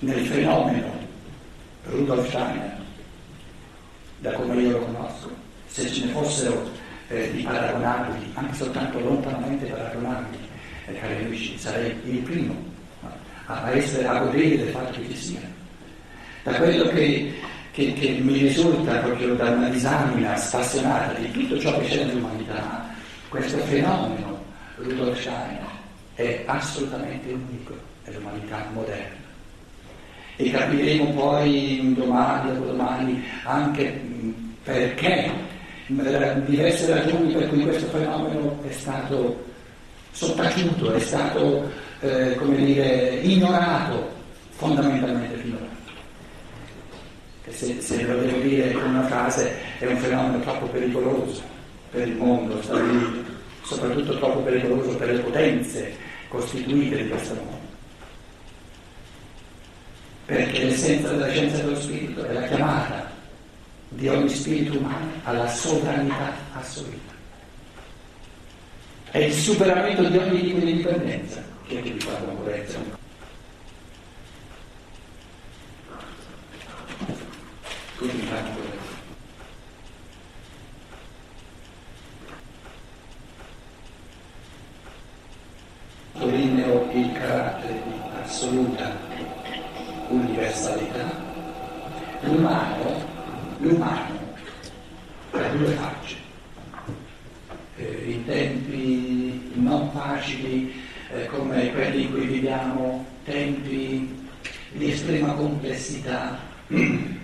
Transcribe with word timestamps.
nel 0.00 0.26
fenomeno 0.26 0.92
Rudolf 1.84 2.28
Steiner, 2.28 2.76
da 4.18 4.32
come 4.32 4.60
io 4.60 4.72
lo 4.72 4.78
conosco, 4.84 5.30
se 5.66 5.90
ce 5.90 6.06
ne 6.06 6.12
fossero 6.12 6.70
eh, 7.08 7.30
di 7.32 7.42
paragonabili, 7.42 8.30
anche 8.34 8.54
soltanto 8.54 8.98
lontanamente 8.98 9.66
paragonabili, 9.66 10.38
eh, 10.86 10.94
cari 10.94 11.24
amici, 11.24 11.58
sarei 11.58 11.94
il 12.04 12.18
primo 12.18 12.54
a, 13.46 13.70
essere, 13.70 14.06
a 14.06 14.18
godere 14.18 14.56
del 14.56 14.68
fatto 14.68 15.00
che 15.00 15.08
ci 15.10 15.16
sia. 15.16 15.40
Da 16.42 16.54
quello 16.54 16.88
che, 16.88 17.34
che, 17.72 17.92
che 17.92 18.08
mi 18.20 18.38
risulta 18.38 18.98
proprio 18.98 19.34
da 19.34 19.50
una 19.50 19.68
disamina 19.68 20.36
spassionata 20.36 21.12
di 21.18 21.30
tutto 21.30 21.58
ciò 21.58 21.78
che 21.78 21.86
c'è 21.86 22.04
nell'umanità, 22.04 22.88
questo 23.28 23.58
fenomeno 23.58 24.44
Rudolf 24.76 25.18
Steiner 25.20 25.64
è 26.14 26.42
assolutamente 26.46 27.32
unico 27.32 27.74
nell'umanità 28.04 28.66
moderna. 28.72 29.25
E 30.36 30.50
capiremo 30.50 31.12
poi 31.12 31.94
domani, 31.96 32.52
dopodomani, 32.52 33.24
anche 33.44 34.00
perché 34.62 35.30
diverse 35.86 36.92
ragioni 36.92 37.32
per 37.32 37.48
cui 37.48 37.62
questo 37.62 37.86
fenomeno 37.86 38.58
è 38.68 38.72
stato 38.72 39.44
sottaciuto, 40.10 40.92
è 40.92 41.00
stato, 41.00 41.70
eh, 42.00 42.34
come 42.36 42.56
dire, 42.56 43.20
ignorato 43.22 44.10
fondamentalmente 44.50 45.36
finora. 45.36 45.64
Se, 47.48 47.80
se 47.80 48.02
lo 48.02 48.16
devo 48.18 48.38
dire 48.40 48.72
con 48.72 48.90
una 48.90 49.04
frase, 49.04 49.52
è 49.78 49.86
un 49.86 49.96
fenomeno 49.96 50.40
troppo 50.40 50.66
pericoloso 50.66 51.40
per 51.90 52.08
il 52.08 52.16
mondo 52.16 52.60
soprattutto 53.66 54.16
troppo 54.18 54.40
pericoloso 54.40 54.96
per 54.96 55.12
le 55.12 55.18
potenze 55.20 55.92
costituite 56.28 57.02
di 57.02 57.08
questo 57.08 57.34
mondo. 57.34 57.55
Perché 60.26 60.64
l'essenza 60.64 61.10
della 61.10 61.30
scienza 61.30 61.58
dello 61.58 61.80
spirito 61.80 62.24
è 62.24 62.32
la 62.32 62.42
chiamata 62.48 63.10
di 63.90 64.08
ogni 64.08 64.28
spirito 64.28 64.76
umano 64.76 65.12
alla 65.22 65.48
sovranità 65.48 66.34
assoluta. 66.52 67.14
È 69.12 69.18
il 69.18 69.32
superamento 69.32 70.02
di 70.02 70.18
ogni 70.18 70.40
tipo 70.40 70.58
di 70.58 70.74
dipendenza 70.74 71.40
che 71.68 71.80
vi 71.80 72.00
fa 72.00 72.10
concorrenza. 72.16 72.78
Tutti 77.96 78.16
mi 78.16 78.26
fanno 78.26 78.48
concorrenza. 78.48 78.76
Sottolineo 86.26 86.90
il 86.92 87.12
carattere 87.12 87.82
di 87.84 88.20
assoluta 88.22 88.90
universalità. 90.08 91.24
L'umano 93.58 94.34
ha 95.32 95.48
due 95.48 95.72
facce. 95.72 96.16
Eh, 97.76 98.10
in 98.10 98.24
tempi 98.26 99.50
non 99.54 99.90
facili 99.92 100.74
eh, 101.12 101.26
come 101.26 101.72
quelli 101.72 102.02
in 102.02 102.12
cui 102.12 102.26
viviamo, 102.26 103.06
tempi 103.24 104.24
di 104.72 104.90
estrema 104.90 105.32
complessità, 105.32 106.38
eh, 106.68 107.14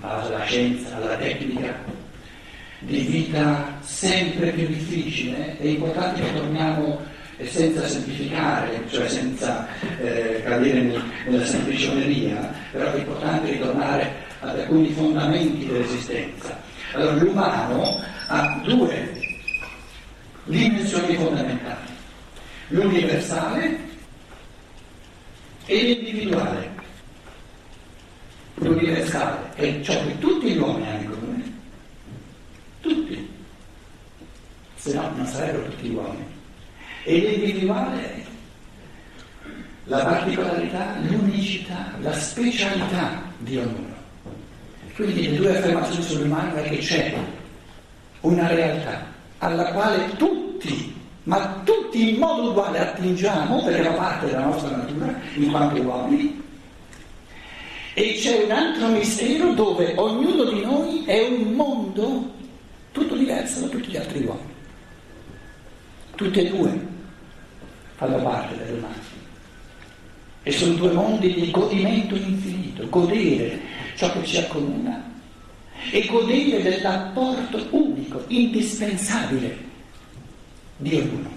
alla 0.00 0.44
scienza, 0.44 0.96
alla 0.96 1.16
tecnica, 1.16 1.74
di 2.80 3.00
vita 3.00 3.76
sempre 3.80 4.50
più 4.50 4.66
difficile, 4.66 5.56
è 5.58 5.66
importante 5.66 6.22
che 6.22 6.34
torniamo 6.34 7.00
senza 7.44 7.86
semplificare, 7.86 8.82
cioè 8.90 9.08
senza 9.08 9.66
eh, 10.00 10.42
cadere 10.44 10.82
nella 11.26 11.44
semplicioneria, 11.44 12.52
però 12.72 12.92
è 12.92 12.98
importante 12.98 13.50
ritornare 13.50 14.26
ad 14.40 14.58
alcuni 14.58 14.90
fondamenti 14.92 15.66
dell'esistenza. 15.66 16.60
Allora 16.92 17.12
l'umano 17.12 18.02
ha 18.28 18.60
due 18.64 19.18
dimensioni 20.44 21.16
fondamentali, 21.16 21.92
l'universale 22.68 23.78
e 25.66 25.82
l'individuale. 25.82 26.76
L'universale 28.54 29.54
è 29.54 29.80
ciò 29.82 29.92
che 30.04 30.18
tutti 30.18 30.50
gli 30.50 30.58
uomini 30.58 30.88
hanno 30.88 31.00
in 31.02 31.10
comune, 31.10 31.52
tutti, 32.80 33.30
se 34.76 34.94
no 34.94 35.12
non 35.14 35.26
sarebbero 35.26 35.64
tutti 35.64 35.88
gli 35.88 35.94
uomini. 35.94 36.36
E 37.04 37.18
l'individuale 37.18 38.14
è 38.14 38.24
la 39.84 40.04
particolarità, 40.04 40.96
l'unicità, 41.00 41.92
la 42.00 42.12
specialità 42.12 43.22
di 43.38 43.56
ognuno. 43.56 43.87
Quindi 44.98 45.30
le 45.30 45.36
due 45.36 45.56
affermazioni 45.56 46.02
sull'umano 46.02 46.54
è 46.56 46.62
che 46.64 46.78
c'è 46.78 47.14
una 48.22 48.48
realtà 48.48 49.06
alla 49.38 49.70
quale 49.70 50.16
tutti, 50.16 50.92
ma 51.22 51.60
tutti 51.62 52.14
in 52.14 52.18
modo 52.18 52.50
uguale 52.50 52.80
attingiamo, 52.80 53.62
perché 53.62 53.84
fa 53.84 53.92
parte 53.92 54.26
della 54.26 54.46
nostra 54.46 54.76
natura, 54.76 55.14
in 55.34 55.52
quanto 55.52 55.80
uomini, 55.80 56.42
e 57.94 58.14
c'è 58.14 58.42
un 58.42 58.50
altro 58.50 58.88
mistero 58.88 59.52
dove 59.52 59.92
ognuno 59.94 60.42
di 60.42 60.62
noi 60.62 61.04
è 61.04 61.28
un 61.28 61.52
mondo 61.52 62.32
tutto 62.90 63.14
diverso 63.14 63.60
da 63.60 63.68
tutti 63.68 63.90
gli 63.90 63.96
altri 63.96 64.24
uomini. 64.24 64.54
Tutti 66.16 66.40
e 66.40 66.48
due 66.50 66.86
fanno 67.94 68.20
parte 68.20 68.56
dell'umano. 68.56 68.94
E 70.42 70.50
sono 70.50 70.74
due 70.74 70.90
mondi 70.90 71.34
di 71.34 71.52
godimento 71.52 72.16
infinito, 72.16 72.88
godere 72.88 73.67
ciò 73.98 74.12
che 74.12 74.24
ci 74.24 74.36
accomuna 74.36 75.02
e 75.90 76.06
godere 76.06 76.62
dell'apporto 76.62 77.66
unico, 77.70 78.22
indispensabile 78.28 79.58
di 80.76 80.94
ognuno. 80.94 81.36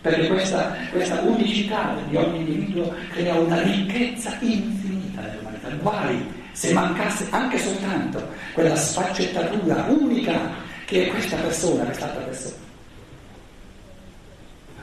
Perché 0.00 0.26
questa, 0.26 0.76
questa 0.90 1.20
unicità 1.20 1.96
di 2.08 2.16
ogni 2.16 2.38
individuo 2.40 2.92
crea 3.10 3.38
una 3.38 3.62
ricchezza 3.62 4.36
infinita 4.40 5.20
nell'umanità. 5.20 5.68
Guai 5.80 6.26
se 6.50 6.72
mancasse 6.72 7.28
anche 7.30 7.58
soltanto 7.58 8.28
quella 8.52 8.74
sfaccettatura 8.74 9.86
unica 9.88 10.50
che 10.84 11.06
è 11.06 11.10
questa 11.10 11.36
persona, 11.36 11.84
quest'altra 11.84 12.22
persona. 12.22 12.64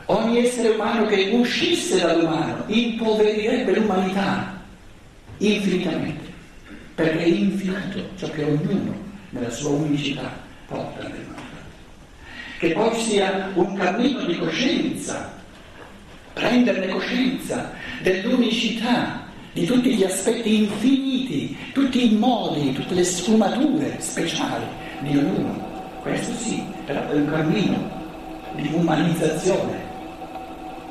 Ogni 0.05 0.45
essere 0.45 0.69
umano 0.69 1.05
che 1.07 1.29
uscisse 1.33 1.99
dall'umano 1.99 2.63
impoverirebbe 2.67 3.75
l'umanità 3.75 4.61
infinitamente 5.37 6.22
perché 6.95 7.19
è 7.19 7.27
infinito 7.27 8.09
ciò 8.17 8.29
che 8.29 8.43
ognuno 8.43 8.95
nella 9.29 9.49
sua 9.49 9.71
unicità 9.71 10.31
porta 10.67 11.07
nel 11.07 11.25
mondo. 11.25 11.41
Che 12.59 12.71
poi 12.71 12.95
sia 13.01 13.49
un 13.55 13.75
cammino 13.75 14.25
di 14.25 14.37
coscienza, 14.37 15.33
prenderne 16.33 16.87
coscienza 16.87 17.71
dell'unicità 18.01 19.23
di 19.53 19.65
tutti 19.65 19.95
gli 19.95 20.03
aspetti 20.03 20.63
infiniti, 20.63 21.57
tutti 21.73 22.13
i 22.13 22.17
modi, 22.17 22.73
tutte 22.73 22.93
le 22.93 23.03
sfumature 23.03 23.97
speciali 23.99 24.65
di 24.99 25.17
ognuno. 25.17 25.71
Questo 26.01 26.33
sì, 26.35 26.63
però 26.85 27.07
è 27.09 27.15
un 27.15 27.29
cammino 27.29 28.01
di 28.55 28.69
umanizzazione 28.71 29.81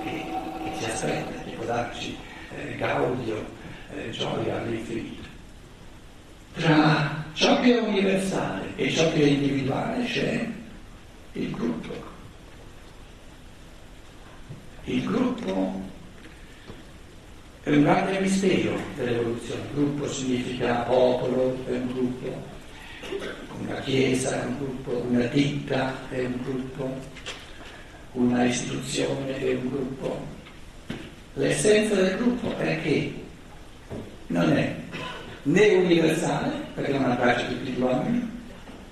che, 0.04 0.24
che 0.64 0.70
ci 0.78 0.84
aspetta, 0.90 1.42
che 1.44 1.50
può 1.56 1.64
darci 1.64 2.16
eh, 2.56 2.76
gaudio, 2.76 3.44
eh, 3.94 4.10
gioia 4.10 4.60
all'infinito. 4.60 5.31
Tra 6.54 7.24
ciò 7.32 7.60
che 7.60 7.78
è 7.78 7.80
universale 7.80 8.76
e 8.76 8.90
ciò 8.90 9.10
che 9.12 9.22
è 9.22 9.26
individuale 9.26 10.04
c'è 10.04 10.46
il 11.32 11.50
gruppo. 11.50 12.10
Il 14.84 15.04
gruppo 15.04 15.80
è 17.62 17.70
un 17.70 17.82
grande 17.82 18.20
mistero 18.20 18.76
dell'evoluzione. 18.96 19.62
Gruppo 19.72 20.08
significa 20.08 20.82
popolo, 20.82 21.56
è 21.66 21.70
un 21.70 21.86
gruppo, 21.86 22.42
una 23.60 23.80
chiesa 23.80 24.42
è 24.42 24.44
un 24.44 24.58
gruppo, 24.58 25.06
una 25.08 25.24
ditta 25.26 26.08
è 26.10 26.24
un 26.24 26.38
gruppo, 26.42 26.98
una 28.12 28.44
istituzione 28.44 29.38
è 29.38 29.54
un 29.54 29.68
gruppo. 29.68 30.26
L'essenza 31.34 31.94
del 31.94 32.16
gruppo 32.16 32.58
è 32.58 32.82
che 32.82 33.14
non 34.26 34.52
è 34.52 34.74
né 35.42 35.74
universale, 35.74 36.50
perché 36.74 36.92
non 36.92 37.10
abbraccia 37.10 37.46
tutti 37.46 37.70
gli 37.70 37.80
uomini, 37.80 38.30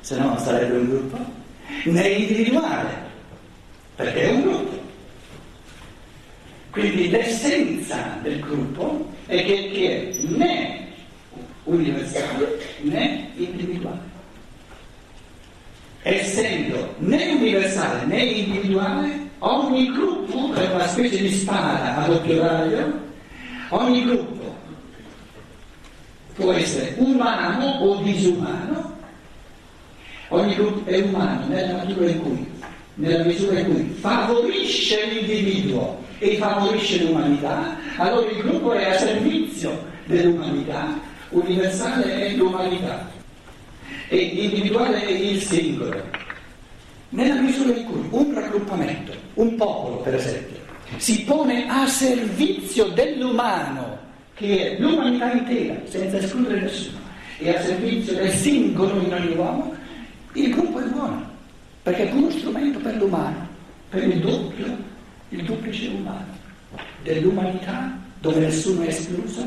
se 0.00 0.16
no 0.18 0.26
non 0.26 0.38
sarebbe 0.38 0.76
un 0.76 0.88
gruppo, 0.88 1.18
né 1.84 2.08
individuale, 2.08 2.88
perché 3.96 4.22
è 4.22 4.30
un 4.32 4.42
gruppo. 4.42 4.78
Quindi 6.70 7.10
l'essenza 7.10 8.18
del 8.22 8.40
gruppo 8.40 9.12
è 9.26 9.44
che, 9.44 9.70
che 9.72 10.10
è 10.10 10.22
né 10.28 10.88
universale 11.64 12.58
né 12.82 13.28
individuale. 13.34 14.08
Essendo 16.02 16.94
né 16.98 17.32
universale 17.32 18.06
né 18.06 18.22
individuale, 18.22 19.28
ogni 19.38 19.90
gruppo 19.90 20.54
è 20.54 20.72
una 20.72 20.86
specie 20.86 21.18
di 21.18 21.30
spada 21.30 21.96
a 21.96 22.06
doppio 22.06 22.40
raggio 22.40 23.08
Ogni 23.72 24.04
gruppo 24.04 24.39
può 26.40 26.52
essere 26.52 26.94
umano 26.96 27.66
o 27.80 28.02
disumano, 28.02 28.96
ogni 30.28 30.54
gruppo 30.54 30.88
è 30.88 31.00
umano 31.00 31.46
nella 31.46 31.84
misura 31.84 32.08
in 32.08 32.20
cui, 32.22 32.46
misura 32.94 33.58
in 33.60 33.66
cui 33.66 33.96
favorisce 34.00 35.06
l'individuo 35.06 35.98
e 36.18 36.36
favorisce 36.36 37.04
l'umanità, 37.04 37.76
allora 37.96 38.28
il 38.30 38.42
gruppo 38.42 38.72
è 38.72 38.90
a 38.90 38.98
servizio 38.98 39.84
dell'umanità, 40.06 40.98
universale 41.30 42.26
è 42.26 42.34
l'umanità. 42.34 43.08
E 44.08 44.16
individuale 44.16 45.06
è 45.06 45.10
il 45.10 45.40
singolo. 45.40 46.02
Nella 47.10 47.40
misura 47.40 47.76
in 47.76 47.84
cui 47.84 48.06
un 48.10 48.34
raggruppamento, 48.34 49.12
un 49.34 49.56
popolo 49.56 49.96
per 49.98 50.14
esempio, 50.14 50.58
si 50.96 51.22
pone 51.22 51.68
a 51.68 51.86
servizio 51.86 52.86
dell'umano, 52.88 53.98
che 54.40 54.78
è 54.78 54.80
l'umanità 54.80 55.30
intera, 55.32 55.78
senza 55.84 56.16
escludere 56.16 56.62
nessuno, 56.62 56.98
e 57.36 57.54
a 57.54 57.60
servizio 57.60 58.14
del 58.14 58.30
singolo 58.30 58.98
in 59.02 59.12
ogni 59.12 59.34
uomo, 59.36 59.74
il 60.32 60.50
gruppo 60.50 60.78
è 60.78 60.84
buono, 60.84 61.28
perché 61.82 62.08
è 62.08 62.12
uno 62.12 62.30
strumento 62.30 62.78
per 62.78 62.96
l'umano, 62.96 63.46
per 63.90 64.02
il 64.02 64.18
doppio, 64.18 64.76
il 65.28 65.44
duplice 65.44 65.88
umano, 65.88 66.38
dell'umanità 67.02 67.98
dove 68.20 68.40
nessuno 68.40 68.82
è 68.82 68.86
escluso 68.86 69.46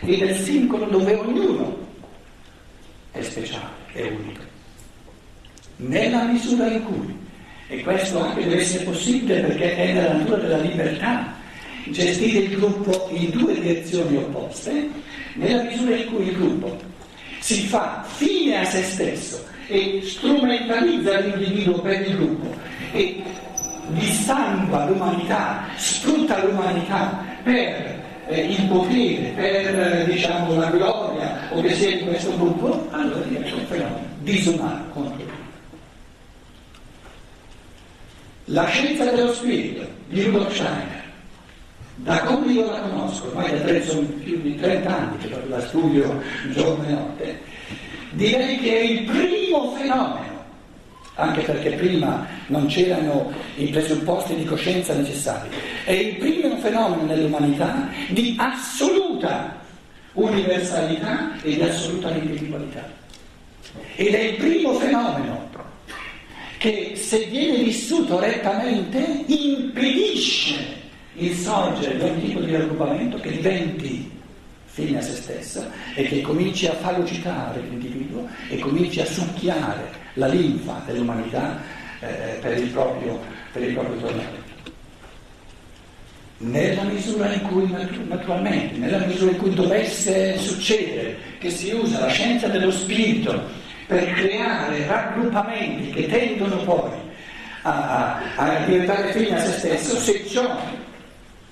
e 0.00 0.16
del 0.16 0.34
singolo 0.36 0.86
dove 0.86 1.14
ognuno 1.16 1.86
è 3.10 3.20
speciale, 3.20 3.74
è 3.92 4.02
unico. 4.08 4.42
Nella 5.76 6.24
misura 6.24 6.66
in 6.68 6.82
cui 6.82 7.22
e 7.68 7.82
questo 7.82 8.22
anche 8.22 8.44
deve 8.44 8.60
essere 8.60 8.84
possibile 8.84 9.40
perché 9.40 9.76
è 9.76 9.92
nella 9.92 10.14
natura 10.14 10.36
della 10.38 10.58
libertà 10.58 11.42
gestire 11.86 12.44
il 12.44 12.56
gruppo 12.56 13.08
in 13.12 13.30
due 13.30 13.54
direzioni 13.54 14.16
opposte, 14.16 14.90
nella 15.34 15.62
misura 15.62 15.96
in 15.96 16.06
cui 16.12 16.28
il 16.28 16.36
gruppo 16.36 16.76
si 17.40 17.66
fa 17.66 18.04
fine 18.06 18.60
a 18.60 18.64
se 18.64 18.82
stesso 18.82 19.44
e 19.66 20.00
strumentalizza 20.04 21.20
l'individuo 21.20 21.80
per 21.80 22.00
il 22.06 22.16
gruppo 22.16 22.54
e 22.92 23.22
distangua 23.88 24.86
l'umanità, 24.86 25.64
sfrutta 25.76 26.42
l'umanità 26.44 27.22
per 27.42 28.02
eh, 28.28 28.40
il 28.46 28.66
potere, 28.66 29.32
per 29.36 30.04
diciamo, 30.06 30.54
la 30.56 30.70
gloria 30.70 31.48
o 31.50 31.60
che 31.60 31.74
sia 31.74 31.96
di 31.96 32.04
questo 32.04 32.34
gruppo, 32.36 32.86
allora 32.90 33.20
diventa 33.20 33.54
un 33.54 33.66
fenomeno 33.66 34.12
disumano 34.24 34.88
contro. 34.92 35.42
La 38.46 38.66
scienza 38.66 39.10
dello 39.10 39.32
spirito 39.32 39.86
di 40.08 40.22
Rudolf 40.22 40.52
Steiner, 40.52 40.93
da 41.96 42.20
come 42.20 42.52
io 42.52 42.70
la 42.70 42.80
conosco, 42.80 43.26
ormai 43.28 43.50
da 43.50 43.72
più 44.22 44.40
di 44.40 44.56
30 44.56 44.96
anni 44.96 45.18
che 45.18 45.30
la 45.48 45.60
studio 45.60 46.20
giorno 46.52 46.84
e 46.86 46.90
notte, 46.90 47.40
direi 48.10 48.58
che 48.58 48.78
è 48.78 48.82
il 48.82 49.02
primo 49.04 49.74
fenomeno, 49.76 50.42
anche 51.14 51.42
perché 51.42 51.70
prima 51.70 52.26
non 52.48 52.66
c'erano 52.66 53.30
i 53.56 53.66
presupposti 53.66 54.34
di 54.34 54.44
coscienza 54.44 54.94
necessari, 54.94 55.48
è 55.84 55.92
il 55.92 56.16
primo 56.16 56.56
fenomeno 56.56 57.04
nell'umanità 57.04 57.88
di 58.08 58.34
assoluta 58.38 59.62
universalità 60.14 61.40
e 61.42 61.54
di 61.54 61.62
assoluta 61.62 62.10
individualità. 62.10 63.02
Ed 63.96 64.14
è 64.14 64.20
il 64.20 64.36
primo 64.36 64.74
fenomeno 64.74 65.50
che 66.58 66.94
se 66.96 67.26
viene 67.26 67.62
vissuto 67.62 68.18
rettamente 68.18 69.24
impedisce 69.26 70.73
il 71.16 71.36
sorgere 71.36 71.96
di 71.96 72.02
un 72.02 72.20
tipo 72.20 72.40
di 72.40 72.52
raggruppamento 72.52 73.18
che 73.20 73.30
diventi 73.30 74.10
fine 74.64 74.98
a 74.98 75.00
se 75.00 75.12
stesso 75.12 75.64
e 75.94 76.02
che 76.02 76.20
cominci 76.20 76.66
a 76.66 76.72
fagocitare 76.72 77.60
l'individuo 77.60 78.26
e 78.48 78.58
cominci 78.58 79.00
a 79.00 79.06
succhiare 79.06 79.88
la 80.14 80.26
linfa 80.26 80.82
dell'umanità 80.86 81.60
eh, 82.00 82.38
per, 82.40 82.58
il 82.58 82.68
proprio, 82.70 83.20
per 83.52 83.62
il 83.62 83.72
proprio 83.72 83.96
tormento. 84.00 84.42
Nella 86.38 86.82
misura 86.82 87.32
in 87.32 87.42
cui, 87.42 87.72
naturalmente, 88.08 88.76
nella 88.76 89.06
misura 89.06 89.30
in 89.30 89.36
cui 89.36 89.54
dovesse 89.54 90.36
succedere 90.38 91.16
che 91.38 91.50
si 91.50 91.70
usa 91.70 92.00
la 92.00 92.08
scienza 92.08 92.48
dello 92.48 92.72
spirito 92.72 93.40
per 93.86 94.12
creare 94.14 94.86
raggruppamenti 94.86 95.90
che 95.90 96.08
tendono 96.08 96.56
poi 96.64 96.90
a, 97.62 98.20
a 98.34 98.64
diventare 98.66 99.12
fine 99.12 99.36
a 99.36 99.38
se 99.38 99.52
stesso, 99.52 99.96
se 99.98 100.26
ciò 100.26 100.58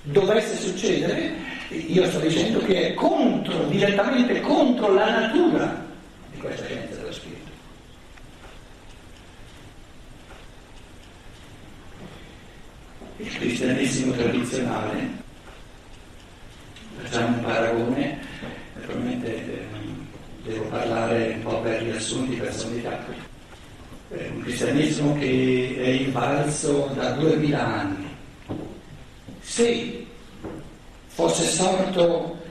dovesse 0.03 0.57
succedere, 0.57 1.33
io 1.69 2.05
sto 2.07 2.19
dicendo 2.19 2.59
che 2.59 2.89
è 2.89 2.93
contro, 2.93 3.65
direttamente 3.65 4.41
contro 4.41 4.93
la 4.93 5.19
natura 5.19 5.85
di 6.31 6.37
questa 6.39 6.65
scienza 6.65 6.95
dello 6.95 7.11
spirito. 7.11 7.51
Il 13.17 13.37
cristianesimo 13.37 14.13
tradizionale, 14.13 15.09
facciamo 17.01 17.37
un 17.37 17.43
paragone, 17.43 18.19
naturalmente 18.75 19.35
eh, 19.35 19.65
devo 20.43 20.65
parlare 20.65 21.33
un 21.35 21.41
po' 21.43 21.61
per 21.61 21.81
riassunti 21.83 22.35
personalità. 22.35 23.05
È 24.09 24.27
un 24.27 24.41
cristianesimo 24.41 25.17
che 25.17 25.75
è 25.77 25.87
invalso 25.87 26.91
da 26.93 27.11
duemila 27.11 27.65
anni. 27.65 28.02
Se 29.43 30.05
fosse 31.07 31.43
sorto 31.43 32.41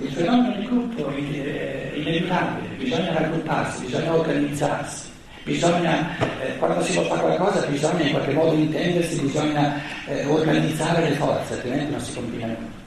il 0.00 0.10
fenomeno 0.12 0.56
di 0.56 0.66
gruppo 0.66 1.08
è 1.08 1.92
inevitabile, 1.94 2.68
bisogna 2.76 3.12
raggrupparsi, 3.12 3.84
bisogna 3.84 4.14
organizzarsi, 4.14 5.08
bisogna, 5.44 6.18
eh, 6.40 6.56
quando 6.58 6.82
si 6.82 6.94
vuole 6.94 7.08
fare 7.08 7.20
qualcosa 7.20 7.66
bisogna 7.66 8.02
in 8.02 8.10
qualche 8.12 8.32
modo 8.32 8.52
intendersi, 8.54 9.20
bisogna 9.20 9.80
eh, 10.06 10.24
organizzare 10.26 11.10
le 11.10 11.16
forze, 11.16 11.54
altrimenti 11.54 11.90
non 11.90 12.00
si 12.00 12.14
continua 12.14 12.46
nulla. 12.46 12.86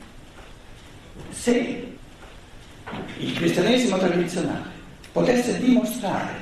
Se 1.29 1.87
il 3.17 3.33
cristianesimo 3.33 3.97
tradizionale 3.97 4.69
potesse 5.11 5.57
dimostrare 5.59 6.33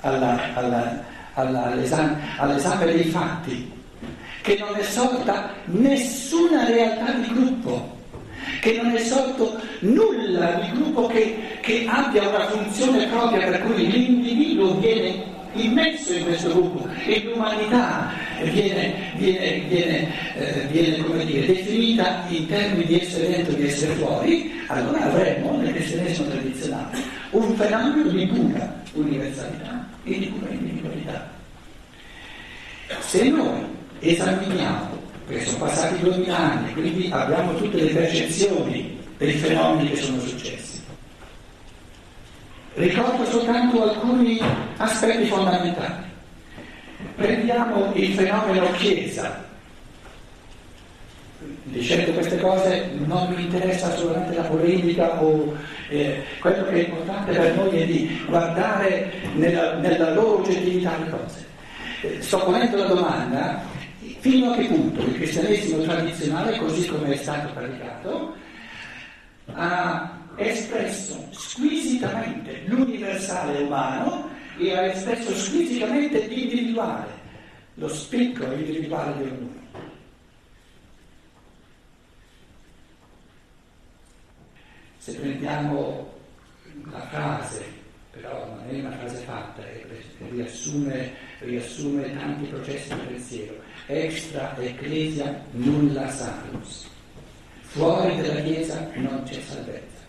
alla, 0.00 0.54
alla, 0.54 1.04
alla, 1.34 1.64
all'esame, 1.64 2.18
all'esame 2.38 2.86
dei 2.86 3.04
fatti 3.04 3.75
che 4.46 4.56
non 4.60 4.76
è 4.76 4.82
sorta 4.84 5.50
nessuna 5.64 6.66
realtà 6.66 7.14
di 7.14 7.34
gruppo, 7.34 7.96
che 8.60 8.80
non 8.80 8.92
è 8.92 8.98
sorto 9.00 9.60
nulla 9.80 10.52
di 10.62 10.70
gruppo 10.70 11.08
che, 11.08 11.58
che 11.60 11.84
abbia 11.88 12.28
una 12.28 12.46
funzione 12.46 13.08
propria 13.08 13.48
per 13.48 13.64
cui 13.64 13.90
l'individuo 13.90 14.78
viene 14.78 15.34
immesso 15.54 16.12
in 16.12 16.26
questo 16.26 16.50
gruppo 16.50 16.86
e 17.06 17.24
l'umanità 17.24 18.12
viene, 18.44 18.94
viene, 19.16 19.62
viene, 19.66 20.12
eh, 20.36 20.66
viene 20.70 21.24
dire, 21.24 21.46
definita 21.46 22.22
in 22.28 22.46
termini 22.46 22.84
di 22.84 23.00
essere 23.00 23.26
dentro 23.26 23.52
e 23.52 23.56
di 23.56 23.66
essere 23.66 23.94
fuori, 23.94 24.62
allora 24.68 25.02
avremmo 25.06 25.56
nel 25.56 25.72
cristianesimo 25.72 26.28
tradizionale 26.28 26.98
un 27.30 27.52
fenomeno 27.56 28.10
di 28.10 28.26
pura 28.26 28.80
universalità 28.92 29.88
e 30.04 30.18
di 30.20 30.26
pura 30.26 30.52
individualità. 30.52 31.34
Se 33.00 33.28
noi 33.28 33.74
esaminiamo, 34.00 35.02
perché 35.26 35.44
sono 35.44 35.64
passati 35.64 36.00
duemila 36.00 36.36
anni, 36.36 36.72
quindi 36.72 37.10
abbiamo 37.12 37.54
tutte 37.56 37.76
le 37.76 37.90
percezioni 37.90 38.98
dei 39.18 39.32
fenomeni 39.32 39.90
che 39.90 39.96
sono 39.96 40.20
successi, 40.20 40.66
Ricordo 42.76 43.24
soltanto 43.24 43.82
alcuni 43.82 44.38
aspetti 44.76 45.28
fondamentali. 45.28 46.04
Prendiamo 47.14 47.90
il 47.94 48.12
fenomeno 48.12 48.70
Chiesa. 48.72 49.44
Dicendo 51.64 52.12
queste 52.12 52.38
cose 52.38 52.90
non 53.06 53.32
mi 53.32 53.44
interessa 53.44 53.86
assolutamente 53.86 54.36
la 54.36 54.42
polemica 54.42 55.22
o 55.22 55.56
eh, 55.88 56.22
quello 56.38 56.64
che 56.64 56.72
è 56.72 56.88
importante 56.88 57.32
per 57.32 57.56
noi 57.56 57.80
è 57.80 57.86
di 57.86 58.24
guardare 58.26 59.10
nella, 59.34 59.74
nella 59.76 60.12
loro 60.12 60.40
oggettività 60.40 60.98
le 60.98 61.10
cose. 61.10 61.46
Eh, 62.02 62.20
sto 62.20 62.44
ponendo 62.44 62.76
la 62.76 62.86
domanda 62.86 63.62
fino 64.30 64.50
a 64.50 64.56
che 64.56 64.64
punto 64.64 65.02
il 65.02 65.14
cristianesimo 65.14 65.82
tradizionale, 65.82 66.58
così 66.58 66.88
come 66.88 67.12
è 67.12 67.16
stato 67.16 67.52
praticato, 67.52 68.34
ha 69.52 70.18
espresso 70.34 71.28
squisitamente 71.30 72.62
l'universale 72.66 73.62
umano 73.62 74.28
e 74.58 74.74
ha 74.74 74.86
espresso 74.86 75.32
squisitamente 75.34 76.26
l'individuale, 76.26 77.06
lo 77.74 77.88
spicco 77.88 78.44
individuale 78.50 79.16
di 79.16 79.22
ognuno. 79.22 79.64
Se 84.98 85.14
prendiamo 85.14 86.14
la 86.90 87.06
frase, 87.06 87.64
però 88.10 88.44
non 88.44 88.64
è 88.68 88.80
una 88.80 88.90
frase 88.90 89.18
fatta, 89.18 89.62
riassume, 90.30 91.12
riassume 91.38 92.12
tanti 92.16 92.46
processi 92.46 92.92
di 92.92 93.00
pensiero, 93.06 93.54
extra 93.86 94.56
ecclesia 94.58 95.42
nulla 95.52 96.10
salus 96.10 96.86
fuori 97.76 98.16
dalla 98.22 98.40
Chiesa 98.40 98.90
non 98.94 99.22
c'è 99.24 99.38
salvezza. 99.46 100.04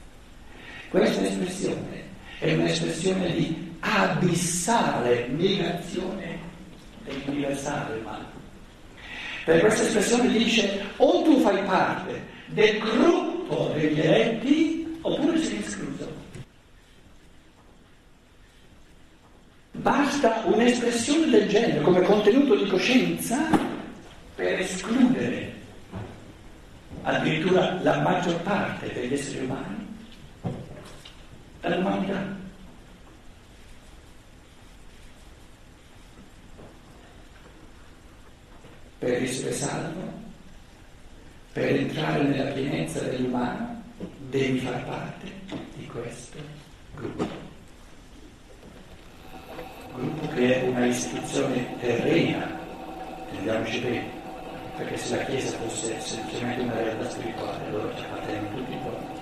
Questa 0.87 1.21
espressione 1.21 2.03
è 2.39 2.53
un'espressione 2.53 3.31
di 3.33 3.75
abissale 3.81 5.27
negazione 5.27 6.39
dell'universale 7.03 7.99
umano. 7.99 8.25
Per 9.43 9.59
questa 9.59 9.83
espressione 9.83 10.29
dice 10.29 10.81
o 10.95 11.23
tu 11.23 11.41
fai 11.41 11.61
parte 11.65 12.25
del 12.47 12.79
gruppo 12.79 13.73
degli 13.75 13.99
eletti 13.99 14.97
oppure 15.01 15.43
sei 15.43 15.59
escluso. 15.59 15.96
Basta 19.87 20.41
un'espressione 20.43 21.29
del 21.29 21.47
genere 21.47 21.79
come 21.79 22.01
contenuto 22.01 22.55
di 22.55 22.69
coscienza 22.69 23.47
per 24.35 24.59
escludere 24.59 25.53
addirittura 27.03 27.81
la 27.81 28.01
maggior 28.01 28.35
parte 28.41 28.91
degli 28.91 29.13
esseri 29.13 29.45
umani 29.45 29.97
dall'umanità. 31.61 32.35
Per 38.99 39.23
essere 39.23 39.53
salvo, 39.53 40.11
per 41.53 41.75
entrare 41.75 42.23
nella 42.23 42.51
pienezza 42.51 42.99
dell'umano, 43.03 43.83
devi 44.17 44.59
far 44.59 44.83
parte 44.83 45.31
di 45.77 45.85
questo 45.85 46.39
gruppo 46.93 47.46
che 50.33 50.61
è 50.61 50.67
una 50.67 50.85
istituzione 50.85 51.75
terrena, 51.79 52.55
intendiamoci 53.29 53.79
bene, 53.79 54.03
perché 54.75 54.97
se 54.97 55.17
la 55.17 55.23
Chiesa 55.23 55.57
fosse 55.57 55.99
semplicemente 55.99 56.61
una 56.61 56.73
realtà 56.73 57.09
spirituale, 57.09 57.65
allora 57.65 57.95
ci 57.95 58.03
appartengono 58.03 58.57
tutti 58.57 58.73
i 58.73 58.79
giorni. 58.83 59.15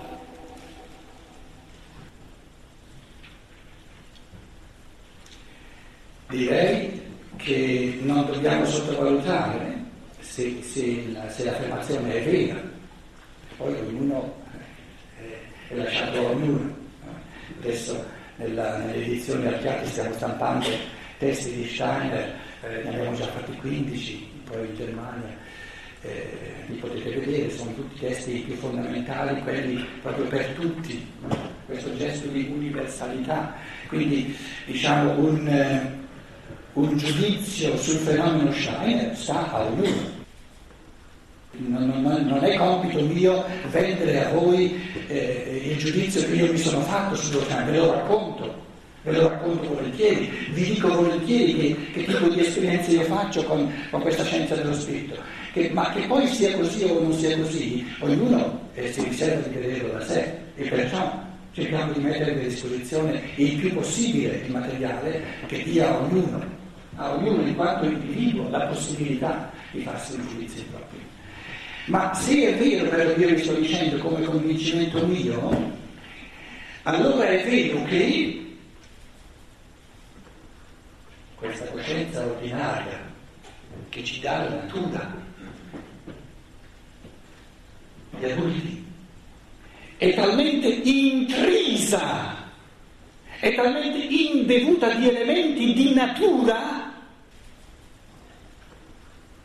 Direi 6.28 7.02
che 7.38 8.00
non 8.02 8.26
dobbiamo 8.26 8.66
sottovalutare 8.66 9.84
se, 10.20 10.62
se, 10.62 11.12
la, 11.12 11.30
se 11.30 11.46
l'affermazione 11.46 12.14
è 12.16 12.24
vera, 12.30 12.62
poi 13.56 13.74
ognuno 13.74 14.36
eh, 15.20 15.40
è 15.70 15.76
lasciato 15.76 16.18
a 16.18 16.32
ognuno. 16.32 16.76
Adesso 17.60 18.04
nella, 18.38 18.78
nelle 18.78 19.06
edizioni 19.06 19.48
archiate 19.48 19.88
stiamo 19.88 20.14
stampando 20.14 20.68
testi 21.18 21.54
di 21.54 21.68
Steiner, 21.68 22.36
eh, 22.62 22.84
ne 22.84 22.90
abbiamo 22.90 23.16
già 23.16 23.26
fatti 23.28 23.54
15, 23.54 24.30
poi 24.44 24.68
in 24.68 24.76
Germania, 24.76 25.38
eh, 26.02 26.66
li 26.68 26.76
potete 26.76 27.10
vedere, 27.10 27.50
sono 27.50 27.74
tutti 27.74 28.00
testi 28.00 28.44
più 28.46 28.56
fondamentali, 28.56 29.42
quelli 29.42 29.86
proprio 30.02 30.26
per 30.26 30.46
tutti, 30.50 31.06
questo 31.66 31.96
gesto 31.98 32.28
di 32.28 32.52
universalità, 32.54 33.56
quindi 33.88 34.38
diciamo 34.66 35.18
un, 35.20 35.48
eh, 35.48 36.04
un 36.74 36.98
giudizio 36.98 37.78
sul 37.78 38.00
fenomeno 38.00 38.52
Steiner 38.52 39.16
sta 39.16 39.52
a 39.52 39.64
ognuno. 39.64 40.15
Non, 41.58 42.02
non, 42.02 42.26
non, 42.26 42.44
è 42.44 42.56
compito 42.56 43.02
mio 43.02 43.44
vendere 43.70 44.26
a 44.26 44.30
voi 44.32 44.80
eh, 45.08 45.72
il 45.72 45.78
giudizio 45.78 46.26
che 46.26 46.34
io 46.36 46.52
mi 46.52 46.58
sono 46.58 46.82
fatto 46.82 47.16
sullo 47.16 47.42
Steiner, 47.44 47.72
ve 47.72 47.78
lo 47.78 47.92
racconto, 47.94 48.54
ve 49.04 49.12
lo 49.14 49.30
racconto 49.30 49.74
volentieri, 49.74 50.30
vi 50.52 50.64
dico 50.64 50.94
volentieri 50.94 51.56
che, 51.56 51.92
che 51.94 52.06
tipo 52.06 52.28
di 52.28 52.40
esperienze 52.40 52.92
io 52.92 53.04
faccio 53.04 53.44
con, 53.44 53.72
con 53.90 54.02
questa 54.02 54.24
scienza 54.26 54.56
dello 54.56 54.74
spirito, 54.74 55.16
che, 55.54 55.70
ma 55.72 55.92
che 55.92 56.02
poi 56.08 56.28
sia 56.28 56.58
così 56.58 56.84
o 56.84 57.00
non 57.02 57.14
sia 57.14 57.38
così, 57.38 57.88
ognuno 58.00 58.70
eh, 58.74 58.92
si 58.92 59.04
riserva 59.04 59.48
di 59.48 59.56
vederlo 59.56 59.94
da 59.94 60.06
sé. 60.06 60.44
E 60.56 60.68
perciò 60.68 61.24
cerchiamo 61.52 61.94
di 61.94 62.02
mettere 62.02 62.32
a 62.32 62.36
disposizione 62.36 63.22
il 63.36 63.56
più 63.56 63.74
possibile 63.74 64.42
il 64.46 64.52
materiale 64.52 65.24
che 65.48 65.64
dia 65.64 65.90
a 65.90 66.00
ognuno, 66.00 66.44
a 66.98 67.14
ognuno 67.14 67.42
in 67.48 67.56
quanto 67.56 67.86
individuo 67.86 68.50
la 68.50 68.66
possibilità 68.66 69.52
di 69.72 69.82
farsi 69.82 70.16
un 70.16 70.28
giudizio 70.28 70.64
proprio. 70.70 71.00
Ma 71.86 72.14
se 72.16 72.48
è 72.48 72.58
vero 72.58 72.90
quello 72.90 73.14
che 73.14 73.20
io 73.22 73.36
vi 73.36 73.44
sto 73.44 73.54
dicendo 73.54 73.98
come 74.00 74.26
convincimento 74.26 75.06
mio, 75.06 75.74
allora 76.84 77.28
è 77.28 77.48
vero 77.48 77.84
che 77.84 78.58
questa 81.36 81.66
coscienza 81.66 82.26
ordinaria 82.26 83.14
che 83.90 84.04
ci 84.04 84.20
dà 84.20 84.46
la 84.46 84.50
natura, 84.50 85.16
gli 88.18 88.26
adulti, 88.26 88.86
è 89.98 90.14
talmente 90.16 90.68
intrisa, 90.68 92.50
è 93.40 93.54
talmente 93.54 93.98
imbevuta 93.98 94.92
di 94.96 95.08
elementi 95.08 95.74
di 95.74 95.94
natura 95.94 96.94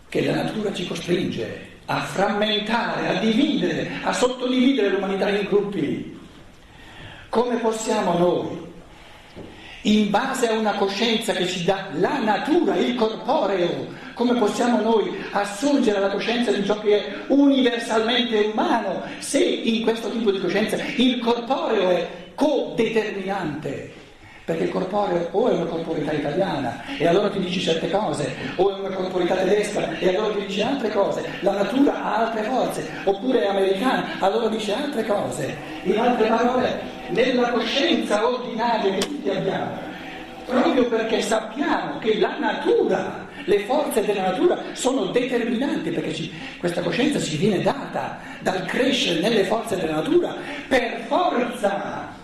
che 0.09 0.25
la 0.25 0.43
natura 0.43 0.73
ci 0.73 0.87
costringe 0.87 1.70
a 1.91 2.03
frammentare, 2.03 3.09
a 3.09 3.15
dividere, 3.19 3.91
a 4.05 4.13
sottodividere 4.13 4.91
l'umanità 4.91 5.29
in 5.29 5.45
gruppi. 5.47 6.19
Come 7.29 7.57
possiamo 7.57 8.17
noi, 8.17 8.69
in 9.83 10.09
base 10.09 10.49
a 10.49 10.53
una 10.53 10.75
coscienza 10.75 11.33
che 11.33 11.49
ci 11.49 11.65
dà 11.65 11.89
la 11.95 12.19
natura, 12.19 12.77
il 12.77 12.95
corporeo, 12.95 13.89
come 14.15 14.39
possiamo 14.39 14.81
noi 14.81 15.17
assurgere 15.33 15.97
alla 15.97 16.11
coscienza 16.11 16.53
di 16.53 16.65
ciò 16.65 16.79
che 16.79 16.97
è 16.97 17.15
universalmente 17.27 18.51
umano 18.53 19.03
se 19.19 19.41
in 19.41 19.83
questo 19.83 20.11
tipo 20.11 20.31
di 20.31 20.39
coscienza 20.39 20.77
il 20.95 21.19
corporeo 21.19 21.91
è 21.91 22.09
codeterminante? 22.37 24.00
Perché 24.51 24.65
il 24.65 24.71
corporeo 24.71 25.29
o 25.31 25.49
è 25.49 25.53
una 25.53 25.67
corporeità 25.67 26.11
italiana 26.11 26.83
e 26.99 27.07
allora 27.07 27.31
ti 27.31 27.39
dici 27.39 27.61
certe 27.61 27.89
cose, 27.89 28.35
o 28.57 28.75
è 28.75 28.81
una 28.81 28.97
corporeità 28.97 29.37
tedesca 29.37 29.97
e 29.97 30.09
allora 30.09 30.35
ti 30.35 30.45
dice 30.45 30.65
altre 30.65 30.91
cose, 30.91 31.25
la 31.43 31.53
natura 31.53 32.03
ha 32.03 32.27
altre 32.27 32.43
forze, 32.43 32.91
oppure 33.05 33.45
è 33.45 33.47
americana, 33.47 34.05
allora 34.19 34.49
dice 34.49 34.75
altre 34.75 35.07
cose. 35.07 35.57
In 35.85 35.97
altre 36.01 36.27
parole, 36.27 36.81
nella 37.11 37.51
coscienza 37.51 38.27
ordinaria 38.27 38.93
che 38.93 38.99
tutti 38.99 39.31
abbiamo, 39.31 39.71
proprio 40.47 40.85
perché 40.89 41.23
sappiamo 41.23 41.99
che 42.01 42.19
la 42.19 42.37
natura, 42.41 43.29
le 43.45 43.61
forze 43.61 44.05
della 44.05 44.23
natura 44.23 44.59
sono 44.73 45.05
determinanti, 45.13 45.91
perché 45.91 46.13
ci, 46.13 46.33
questa 46.59 46.83
coscienza 46.83 47.21
ci 47.21 47.37
viene 47.37 47.63
data 47.63 48.19
dal 48.41 48.65
crescere 48.65 49.21
nelle 49.21 49.45
forze 49.45 49.77
della 49.77 49.95
natura 49.95 50.35
per 50.67 51.05
forza 51.07 52.19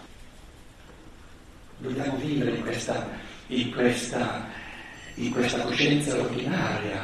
dobbiamo 1.86 2.16
vivere 2.18 2.56
in 2.56 2.62
questa, 2.62 3.08
in 3.48 3.72
questa, 3.72 4.48
in 5.14 5.30
questa 5.30 5.60
coscienza 5.60 6.18
ordinaria, 6.18 7.02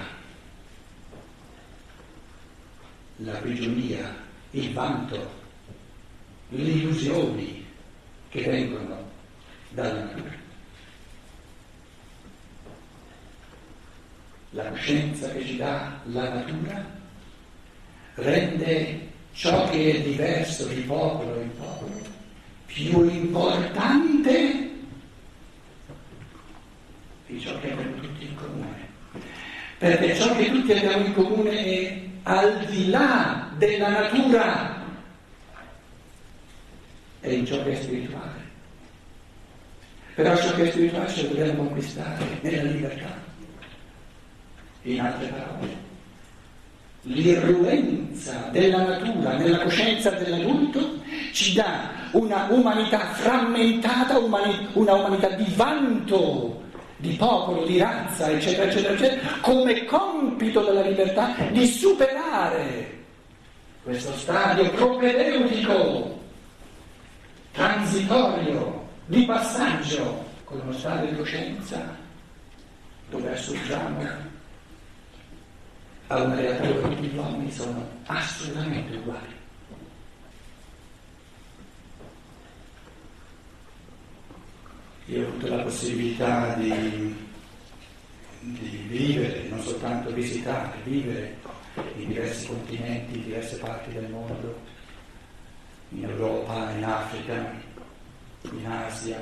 la 3.17 3.39
prigionia, 3.39 4.15
il 4.51 4.73
vanto, 4.73 5.41
le 6.49 6.63
illusioni 6.63 7.65
che 8.29 8.43
vengono 8.43 9.11
dalla 9.71 10.05
natura. 10.05 10.41
La 14.51 14.65
coscienza 14.69 15.31
che 15.31 15.47
ci 15.47 15.57
dà 15.57 15.99
la 16.07 16.29
natura 16.35 16.85
rende 18.15 19.11
ciò 19.33 19.71
che 19.71 19.95
è 19.95 20.03
diverso 20.03 20.67
di 20.67 20.81
popolo 20.83 21.41
in 21.41 21.57
popolo 21.57 22.01
più 22.67 23.09
importante 23.09 24.62
di 27.33 27.41
ciò 27.41 27.59
che 27.61 27.73
abbiamo 27.73 27.95
tutti 27.97 28.25
in 28.25 28.35
comune. 28.35 28.91
Perché 29.79 30.15
ciò 30.15 30.37
che 30.37 30.51
tutti 30.51 30.73
abbiamo 30.73 31.07
in 31.07 31.15
comune 31.15 31.65
è 31.65 32.03
al 32.25 32.65
di 32.67 32.91
là 32.91 33.49
della 33.57 33.89
natura, 33.89 34.81
è 37.21 37.29
in 37.29 37.47
ciò 37.47 37.63
che 37.63 37.73
è 37.73 37.83
spirituale. 37.83 38.41
Però 40.15 40.37
ciò 40.37 40.53
che 40.55 40.69
è 40.69 40.71
spirituale 40.71 41.09
ce 41.09 41.23
lo 41.23 41.29
dobbiamo 41.29 41.65
conquistare 41.65 42.39
nella 42.43 42.63
libertà. 42.71 43.31
In 44.83 45.01
altre 45.01 45.27
parole 45.29 45.91
l'irruenza 47.05 48.49
della 48.53 48.85
natura 48.85 49.37
nella 49.37 49.59
coscienza 49.59 50.11
dell'adulto 50.11 51.01
ci 51.33 51.53
dà 51.53 51.91
una 52.13 52.47
umanità 52.51 52.99
frammentata, 53.15 54.19
una 54.19 54.95
umanità 54.95 55.31
di 55.31 55.47
vanto, 55.57 56.62
di 57.03 57.15
popolo, 57.15 57.67
di 57.67 57.79
razza, 57.79 58.31
eccetera, 58.31 58.71
eccetera, 58.71 58.95
eccetera, 58.95 59.39
come 59.41 59.85
compito 59.87 60.63
della 60.63 60.83
libertà 60.83 61.35
di 61.51 61.67
superare 61.67 63.01
questo 63.83 64.13
stadio 64.13 64.71
propedeutico, 64.71 66.21
transitorio, 67.51 68.87
di 69.07 69.25
passaggio, 69.25 70.25
con 70.45 70.61
uno 70.61 70.73
stadio 70.73 71.11
di 71.11 71.17
coscienza 71.17 71.97
dove 73.11 73.33
assurgiamo 73.33 74.07
a 76.07 76.23
una 76.23 76.35
realtà 76.37 76.67
dove 76.67 76.83
tutti 76.83 77.09
gli 77.09 77.17
uomini 77.17 77.51
sono 77.51 77.85
assolutamente 78.07 78.95
uguali. 78.97 79.32
Io 85.07 85.25
ho 85.25 85.29
avuto 85.29 85.49
la 85.49 85.63
possibilità 85.63 86.55
di, 86.55 87.17
di 88.39 88.85
vivere, 88.89 89.49
non 89.49 89.61
soltanto 89.61 90.13
visitare, 90.13 90.79
vivere 90.85 91.37
in 91.97 92.09
diversi 92.09 92.47
continenti, 92.47 93.17
in 93.17 93.25
diverse 93.25 93.57
parti 93.57 93.93
del 93.93 94.09
mondo, 94.09 94.61
in 95.89 96.05
Europa, 96.05 96.71
in 96.71 96.85
Africa, 96.85 97.53
in 98.43 98.67
Asia, 98.67 99.21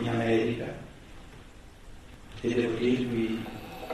in 0.00 0.08
America. 0.08 0.66
E 2.42 2.54
devo 2.54 2.76
dirvi, 2.76 3.42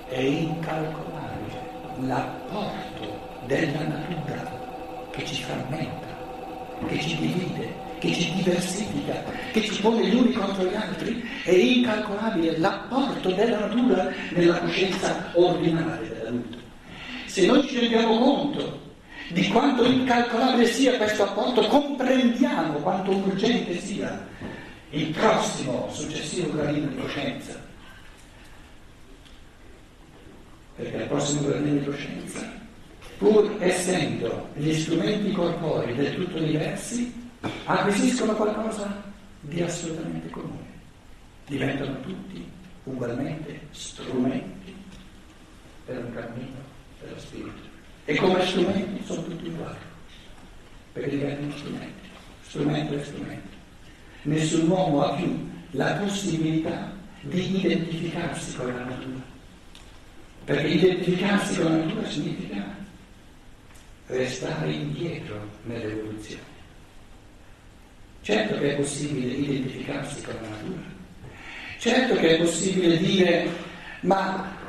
è 0.09 0.19
incalcolabile 0.19 1.71
l'apporto 2.01 3.47
della 3.47 3.85
natura 3.85 5.09
che 5.13 5.25
ci 5.25 5.43
frammenta, 5.43 6.07
che 6.89 7.01
ci 7.01 7.17
divide, 7.17 7.91
che 8.03 8.13
ci 8.15 8.33
diversifica, 8.35 9.23
che 9.53 9.63
ci 9.63 9.81
pone 9.81 10.05
gli 10.05 10.15
uni 10.17 10.33
contro 10.33 10.65
gli 10.65 10.75
altri, 10.75 11.25
è 11.45 11.53
incalcolabile 11.53 12.59
l'apporto 12.59 13.31
della 13.31 13.61
natura 13.61 14.13
nella 14.31 14.59
coscienza 14.59 15.31
ordinaria 15.35 16.09
dell'adulto. 16.09 16.59
Se 17.27 17.47
noi 17.47 17.65
ci 17.69 17.79
rendiamo 17.79 18.19
conto 18.19 18.81
di 19.29 19.47
quanto 19.49 19.85
incalcolabile 19.85 20.67
sia 20.67 20.97
questo 20.97 21.23
apporto, 21.23 21.65
comprendiamo 21.69 22.81
quanto 22.81 23.13
urgente 23.13 23.79
sia 23.79 24.27
il 24.91 25.07
prossimo, 25.11 25.89
successivo 25.93 26.51
gradino 26.55 26.89
di 26.89 26.97
coscienza. 26.97 27.61
Perché 30.75 30.97
il 30.97 31.07
prossimo 31.07 31.47
gradino 31.47 31.79
di 31.79 31.85
coscienza 31.85 32.61
pur 33.19 33.59
essendo 33.61 34.49
gli 34.55 34.73
strumenti 34.75 35.31
corporei 35.31 35.95
del 35.95 36.17
tutto 36.17 36.41
diversi, 36.41 37.22
acquisiscono 37.65 38.35
qualcosa 38.35 39.03
di 39.41 39.63
assolutamente 39.63 40.31
comune. 40.31 40.71
Diventano 41.47 42.01
tutti 42.01 42.49
ugualmente 42.85 43.61
strumenti 43.71 44.75
per 45.85 46.05
un 46.05 46.13
cammino 46.13 46.61
dello 47.01 47.19
spirito. 47.19 47.71
E 48.05 48.17
come 48.17 48.45
strumenti 48.47 49.05
sono 49.05 49.23
tutti 49.25 49.49
uguali, 49.49 49.79
perché 50.93 51.11
diventano 51.11 51.53
strumenti, 51.57 52.09
strumento 52.43 52.95
e 52.95 53.05
strumento. 53.05 53.61
Nessun 54.23 54.69
uomo 54.69 55.03
ha 55.05 55.15
più 55.17 55.51
la 55.73 55.95
possibilità 55.95 56.93
di 57.23 57.65
identificarsi 57.65 58.57
con 58.57 58.67
la 58.67 58.85
natura, 58.85 59.23
perché 60.45 60.67
identificarsi 60.67 61.61
con 61.61 61.65
la 61.71 61.85
natura 61.85 62.09
significa 62.09 62.77
restare 64.07 64.73
indietro 64.73 65.49
nell'evoluzione. 65.65 66.52
Certo 68.23 68.59
che 68.59 68.73
è 68.73 68.77
possibile 68.77 69.33
identificarsi 69.33 70.23
con 70.23 70.35
la 70.41 70.49
natura, 70.49 70.81
certo 71.79 72.15
che 72.15 72.37
è 72.37 72.39
possibile 72.39 72.97
dire 72.99 73.49
ma 74.03 74.61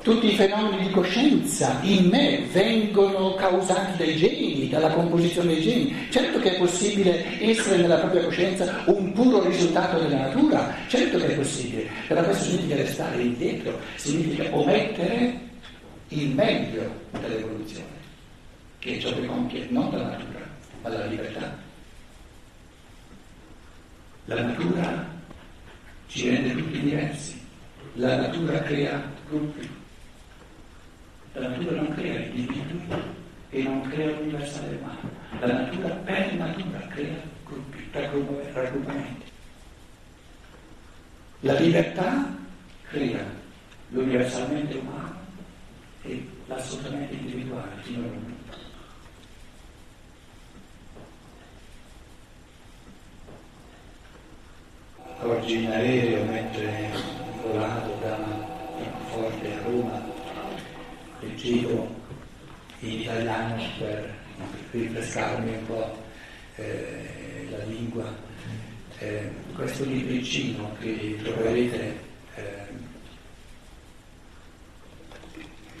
tutti 0.00 0.32
i 0.32 0.36
fenomeni 0.36 0.86
di 0.86 0.90
coscienza 0.90 1.78
in 1.82 2.08
me 2.08 2.46
vengono 2.50 3.34
causati 3.34 3.98
dai 3.98 4.16
geni, 4.16 4.68
dalla 4.70 4.90
composizione 4.90 5.52
dei 5.52 5.62
geni. 5.62 6.06
Certo 6.10 6.40
che 6.40 6.54
è 6.54 6.58
possibile 6.58 7.40
essere 7.40 7.76
nella 7.76 7.98
propria 7.98 8.24
coscienza 8.24 8.82
un 8.86 9.12
puro 9.12 9.44
risultato 9.44 9.98
della 10.00 10.28
natura, 10.28 10.74
certo 10.88 11.18
che 11.18 11.26
è 11.26 11.34
possibile, 11.34 11.88
però 12.08 12.22
questo 12.24 12.44
significa 12.44 12.76
restare 12.76 13.20
indietro, 13.20 13.78
significa 13.96 14.56
omettere 14.56 15.38
il 16.08 16.28
meglio 16.28 17.00
dell'evoluzione 17.20 18.00
che 18.78 18.96
è 18.96 18.98
ciò 18.98 19.14
che 19.14 19.26
compie 19.26 19.66
non 19.68 19.90
la 19.92 20.02
natura, 20.02 20.40
ma 20.82 20.88
la 20.88 21.06
libertà. 21.06 21.61
La 24.26 24.40
natura 24.40 25.04
ci 26.06 26.28
rende 26.28 26.54
tutti 26.54 26.80
diversi, 26.80 27.40
la 27.94 28.16
natura 28.16 28.60
crea 28.62 29.02
gruppi, 29.28 29.68
la 31.32 31.48
natura 31.48 31.80
non 31.80 31.94
crea 31.94 32.20
individui 32.20 32.86
e 33.50 33.62
non 33.64 33.80
crea 33.88 34.10
l'universale 34.16 34.76
umano, 34.76 35.10
la 35.40 35.52
natura 35.52 35.88
per 35.88 36.34
natura 36.34 36.86
crea 36.86 37.20
gruppi, 37.44 37.88
raggruppamenti. 38.52 39.26
La 41.40 41.58
libertà 41.58 42.32
crea 42.90 43.24
l'universalmente 43.88 44.76
umano 44.76 45.16
e 46.02 46.28
l'assolutamente 46.46 47.14
individuale 47.14 47.72
fino 47.82 48.04
all'uno. 48.04 48.31
Oggi 55.22 55.62
in 55.62 55.70
aereo 55.70 56.24
mentre 56.24 56.90
volato 57.42 57.96
da 58.00 58.18
Francoforte 58.76 59.52
a 59.52 59.62
Roma 59.62 60.04
leggevo 61.20 61.94
in 62.80 63.00
italiano 63.00 63.62
per 63.78 64.14
rinfrescarmi 64.72 65.50
un 65.50 65.66
po' 65.66 66.02
eh, 66.56 67.46
la 67.50 67.64
lingua 67.64 68.12
eh, 68.98 69.30
questo 69.54 69.84
libricino 69.84 70.76
che 70.80 71.18
troverete 71.22 71.98
eh, 72.34 72.90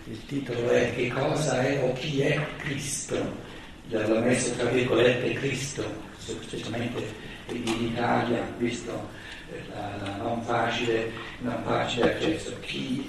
il 0.04 0.26
titolo 0.26 0.68
è 0.70 0.94
Che 0.94 1.08
cosa 1.08 1.62
è 1.62 1.82
o 1.82 1.92
chi 1.94 2.20
è 2.22 2.40
Cristo? 2.58 3.50
L'ho 3.88 4.20
messo 4.20 4.52
tra 4.54 4.68
virgolette 4.68 5.32
Cristo, 5.34 5.84
specialmente 6.18 7.04
in 7.48 7.86
Italia, 7.86 8.42
visto 8.58 9.08
la, 9.74 9.96
la 10.06 10.16
non, 10.16 10.42
facile, 10.42 11.10
non 11.38 11.62
facile 11.64 12.14
accesso. 12.14 12.56
Chi 12.60 13.08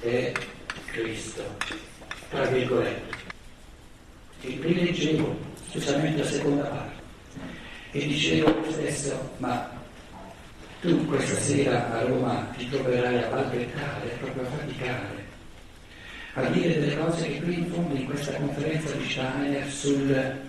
è 0.00 0.32
Cristo? 0.86 1.42
Tra 2.30 2.44
virgolette. 2.46 3.16
E 4.42 4.58
rileggevo, 4.60 5.36
specialmente 5.68 6.22
la 6.22 6.28
seconda 6.28 6.64
parte, 6.64 7.00
e 7.92 8.06
dicevo 8.06 8.64
stesso, 8.70 9.30
ma 9.36 9.70
tu 10.80 11.06
questa 11.06 11.38
sera 11.38 11.92
a 11.92 12.02
Roma 12.04 12.48
ti 12.56 12.68
troverai 12.68 13.22
a 13.22 13.28
balbettare, 13.28 14.16
proprio 14.18 14.42
a 14.42 14.46
faticare, 14.46 15.26
a 16.34 16.42
dire 16.46 16.80
delle 16.80 16.96
cose 16.96 17.28
che 17.28 17.40
qui 17.42 17.58
in 17.58 17.70
fondo 17.70 17.94
in 17.94 18.06
questa 18.06 18.32
conferenza 18.32 18.92
di 18.94 19.08
Steiner 19.08 19.70
sul 19.70 20.40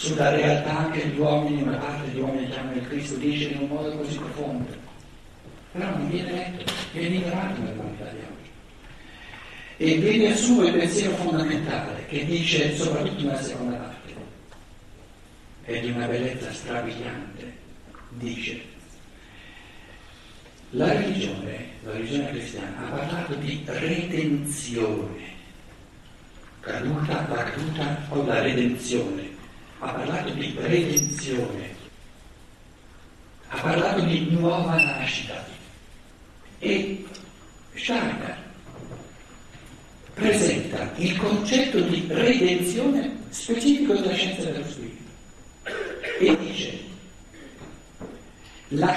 sulla 0.00 0.30
realtà 0.30 0.88
che 0.92 1.08
gli 1.08 1.18
uomini, 1.18 1.60
una 1.60 1.76
parte 1.76 2.06
degli 2.06 2.20
uomini 2.20 2.48
che 2.48 2.58
hanno 2.58 2.72
il 2.72 2.88
Cristo 2.88 3.16
dice 3.16 3.50
in 3.50 3.58
un 3.58 3.68
modo 3.68 3.94
così 3.98 4.16
profondo. 4.16 4.74
Però 5.72 5.90
non 5.90 6.08
viene 6.08 6.32
letto, 6.32 6.72
viene 6.92 7.16
ignorato 7.16 7.60
nell'umanità 7.60 8.04
di 8.06 8.18
oggi. 8.20 8.50
E 9.76 9.96
viene 9.98 10.32
assume 10.32 10.68
il 10.68 10.78
pensiero 10.78 11.14
fondamentale 11.16 12.06
che 12.06 12.24
dice, 12.24 12.74
soprattutto 12.74 13.24
nella 13.24 13.42
seconda 13.42 13.76
parte, 13.76 14.14
è 15.64 15.80
di 15.80 15.90
una 15.90 16.06
bellezza 16.06 16.50
strabiliante, 16.50 17.52
dice, 18.08 18.62
la 20.70 20.94
religione, 20.94 21.66
la 21.84 21.92
religione 21.92 22.30
cristiana, 22.30 22.86
ha 22.86 22.90
parlato 22.90 23.34
di 23.34 23.62
redenzione, 23.66 25.24
caduta, 26.60 27.26
la 27.28 27.44
caduta 27.44 28.06
o 28.08 28.24
la 28.24 28.40
redenzione 28.40 29.30
ha 29.80 29.92
parlato 29.92 30.30
di 30.34 30.54
redenzione, 30.58 31.74
ha 33.48 33.60
parlato 33.60 34.02
di 34.02 34.28
nuova 34.30 34.76
nascita 34.76 35.44
e 36.58 37.04
Steiner 37.74 38.36
presenta 40.12 40.92
il 40.96 41.16
concetto 41.16 41.80
di 41.80 42.04
redenzione 42.08 43.16
specifico 43.30 43.94
della 43.94 44.12
scienza 44.12 44.50
dello 44.50 44.68
spirito 44.68 45.08
e 46.18 46.36
dice 46.38 46.78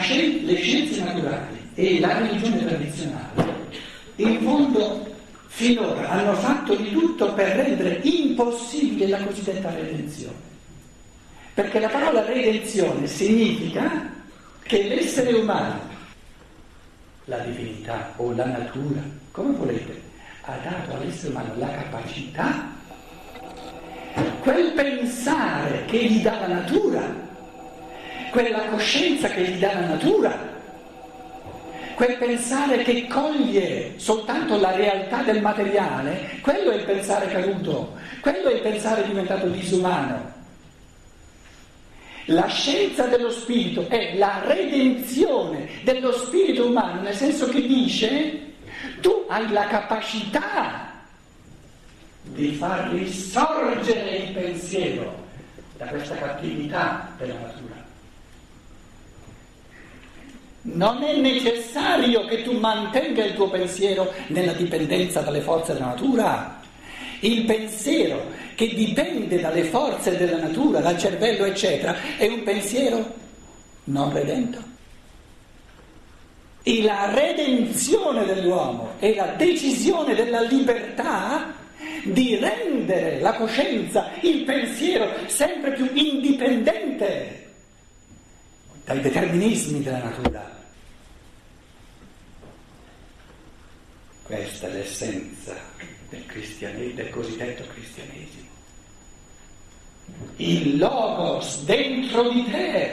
scien- 0.02 0.46
le 0.46 0.56
scienze 0.62 1.02
naturali 1.02 1.70
e 1.76 2.00
la 2.02 2.18
religione 2.18 2.66
tradizionale 2.66 3.62
in 4.18 4.42
fondo 4.42 5.16
finora 5.48 6.10
hanno 6.10 6.34
fatto 6.36 6.76
di 6.76 6.92
tutto 6.92 7.34
per 7.34 7.56
rendere 7.56 8.02
impossibile 8.04 9.08
la 9.08 9.24
cosiddetta 9.24 9.74
redenzione. 9.74 10.53
Perché 11.54 11.80
la 11.80 11.90
parola 11.90 12.26
redenzione 12.26 13.06
significa 13.06 14.10
che 14.64 14.88
l'essere 14.88 15.34
umano, 15.34 15.82
la 17.26 17.38
divinità 17.38 18.14
o 18.16 18.34
la 18.34 18.46
natura, 18.46 19.02
come 19.30 19.56
volete, 19.56 20.02
ha 20.42 20.56
dato 20.64 20.96
all'essere 20.96 21.30
umano 21.30 21.54
la 21.58 21.70
capacità, 21.70 22.72
quel 24.42 24.72
pensare 24.74 25.86
che 25.86 26.04
gli 26.06 26.22
dà 26.24 26.40
la 26.40 26.48
natura, 26.48 27.02
quella 28.32 28.66
coscienza 28.70 29.28
che 29.28 29.44
gli 29.44 29.60
dà 29.60 29.74
la 29.74 29.88
natura, 29.88 30.52
quel 31.94 32.18
pensare 32.18 32.78
che 32.82 33.06
coglie 33.08 33.94
soltanto 33.98 34.60
la 34.60 34.76
realtà 34.76 35.22
del 35.22 35.40
materiale, 35.40 36.40
quello 36.42 36.72
è 36.72 36.78
il 36.78 36.86
pensare 36.86 37.28
caduto, 37.28 37.94
quello 38.22 38.50
è 38.50 38.54
il 38.56 38.62
pensare 38.62 39.06
diventato 39.06 39.46
disumano. 39.48 40.42
La 42.26 42.48
scienza 42.48 43.08
dello 43.08 43.30
spirito 43.30 43.88
è 43.90 44.16
la 44.16 44.42
redenzione 44.46 45.68
dello 45.84 46.12
spirito 46.14 46.68
umano, 46.68 47.02
nel 47.02 47.16
senso 47.16 47.50
che 47.50 47.62
dice 47.62 48.54
tu 49.02 49.26
hai 49.28 49.50
la 49.52 49.68
capacità 49.68 50.92
di 52.24 52.54
far 52.54 52.90
risorgere 52.92 54.16
il 54.16 54.32
pensiero 54.32 55.22
da 55.78 55.86
questa 55.88 56.16
cattività 56.16 57.12
della 57.18 57.34
natura. 57.34 57.82
Non 60.66 61.04
è 61.04 61.18
necessario 61.18 62.26
che 62.26 62.44
tu 62.44 62.58
mantenga 62.58 63.26
il 63.26 63.34
tuo 63.34 63.50
pensiero 63.50 64.14
nella 64.28 64.54
dipendenza 64.54 65.20
dalle 65.20 65.42
forze 65.42 65.74
della 65.74 65.88
natura. 65.88 66.62
Il 67.20 67.44
pensiero 67.44 68.32
che 68.68 68.76
dipende 68.76 69.42
dalle 69.42 69.66
forze 69.66 70.16
della 70.16 70.38
natura, 70.38 70.80
dal 70.80 70.98
cervello, 70.98 71.44
eccetera, 71.44 71.96
è 72.18 72.28
un 72.28 72.44
pensiero 72.44 73.14
non 73.86 74.14
redento. 74.14 74.72
E 76.64 76.82
la 76.82 77.14
redenzione 77.14 78.24
dell'uomo 78.24 78.94
è 79.00 79.14
la 79.16 79.34
decisione 79.36 80.16
della 80.16 80.42
libertà 80.42 81.54
di 82.06 82.38
rendere 82.38 83.20
la 83.20 83.34
coscienza, 83.34 84.12
il 84.22 84.46
pensiero 84.46 85.12
sempre 85.28 85.74
più 85.74 85.90
indipendente 85.94 87.52
dai 88.86 89.02
determinismi 89.02 89.84
della 89.84 90.04
natura. 90.04 90.52
Questa 94.24 94.68
è 94.68 94.72
l'essenza 94.72 95.56
del, 96.94 97.10
cosiddetto 97.10 97.64
cristianesimo. 97.74 98.52
Il 100.38 100.78
logos 100.78 101.64
dentro 101.64 102.30
di 102.30 102.44
te 102.50 102.92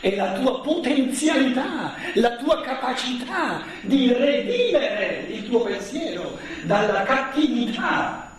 è 0.00 0.14
la 0.16 0.32
tua 0.32 0.60
potenzialità, 0.60 1.94
la 2.14 2.36
tua 2.36 2.60
capacità 2.62 3.62
di 3.82 4.12
redimere 4.12 5.26
il 5.28 5.48
tuo 5.48 5.60
pensiero 5.60 6.38
dalla 6.64 7.02
cattività 7.02 8.30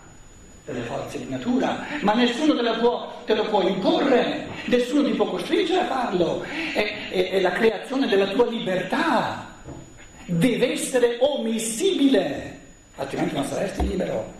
delle 0.64 0.80
forze 0.80 1.18
di 1.18 1.28
natura, 1.28 1.84
ma 2.00 2.14
nessuno 2.14 2.56
te, 2.56 2.78
può, 2.78 3.22
te, 3.26 3.34
lo 3.34 3.44
può 3.48 3.60
imporre, 3.68 4.46
nessuno 4.64 5.04
ti 5.04 5.12
può 5.12 5.26
costringere 5.26 5.80
a 5.80 5.86
farlo, 5.86 6.42
è, 6.42 7.10
è, 7.10 7.30
è 7.32 7.40
la 7.40 7.52
creazione 7.52 8.06
della 8.06 8.28
tua 8.28 8.46
libertà, 8.46 9.46
deve 10.24 10.72
essere 10.72 11.18
omissibile, 11.20 12.53
altrimenti 12.96 13.34
non 13.34 13.44
saresti 13.44 13.86
libero. 13.86 14.32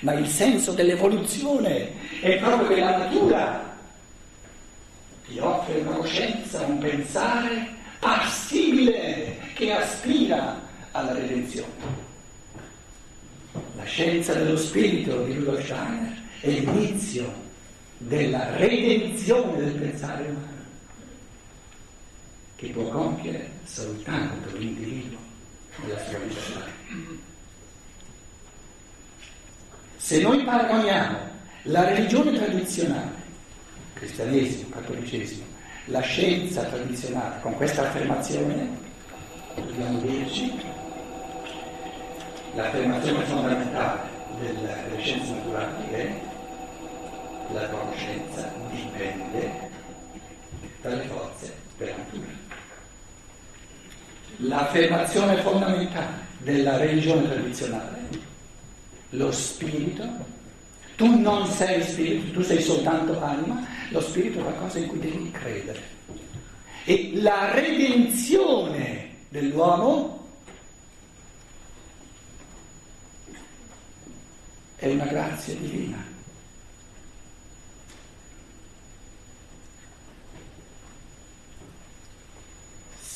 Ma 0.00 0.12
il 0.12 0.26
senso 0.28 0.72
dell'evoluzione 0.72 2.20
è 2.20 2.38
proprio 2.38 2.68
che 2.68 2.80
la 2.80 2.98
natura 2.98 3.74
ti 5.26 5.38
offre 5.38 5.80
una 5.80 5.96
coscienza, 5.96 6.60
un 6.60 6.78
pensare 6.78 7.74
passibile 7.98 9.38
che 9.54 9.72
aspira 9.72 10.60
alla 10.92 11.12
redenzione. 11.12 12.04
La 13.76 13.84
scienza 13.84 14.34
dello 14.34 14.56
spirito 14.56 15.24
di 15.24 15.34
Rudolf 15.34 15.64
Steiner 15.64 16.22
è 16.40 16.48
l'inizio 16.48 17.44
della 17.98 18.56
redenzione 18.56 19.58
del 19.58 19.72
pensare 19.72 20.24
umano 20.24 20.54
che 22.56 22.68
può 22.68 22.84
compiere 22.88 23.50
soltanto 23.64 24.56
l'individuo 24.56 25.18
nella 25.82 25.98
sua 26.04 26.18
libertà. 26.18 26.64
Se 30.06 30.20
noi 30.20 30.44
paragoniamo 30.44 31.18
la 31.62 31.84
religione 31.86 32.30
tradizionale, 32.38 33.10
cristianesimo, 33.94 34.68
cattolicesimo, 34.68 35.44
la 35.86 35.98
scienza 35.98 36.62
tradizionale 36.62 37.40
con 37.40 37.56
questa 37.56 37.88
affermazione, 37.88 38.68
dobbiamo 39.56 39.98
dirci, 39.98 40.60
l'affermazione 42.54 43.24
fondamentale 43.24 44.00
delle 44.38 45.00
scienze 45.00 45.32
naturali 45.32 45.90
è 45.90 46.20
la 47.52 47.68
conoscenza 47.68 48.52
dipende 48.70 49.70
dalle 50.82 51.02
forze 51.02 51.52
della 51.78 51.96
natura. 51.96 52.26
L'affermazione 54.36 55.42
fondamentale 55.42 56.12
della 56.38 56.76
religione 56.76 57.24
tradizionale, 57.24 58.25
lo 59.16 59.32
spirito. 59.32 60.34
Tu 60.96 61.20
non 61.20 61.46
sei 61.46 61.82
spirito, 61.82 62.32
tu 62.32 62.42
sei 62.42 62.62
soltanto 62.62 63.20
anima, 63.20 63.66
lo 63.90 64.00
spirito 64.00 64.38
è 64.38 64.42
qualcosa 64.42 64.78
in 64.78 64.86
cui 64.86 64.98
devi 64.98 65.30
credere. 65.30 65.94
E 66.84 67.10
la 67.14 67.52
redenzione 67.52 69.10
dell'uomo 69.28 70.28
è 74.76 74.88
una 74.88 75.06
grazia 75.06 75.54
divina. 75.54 76.14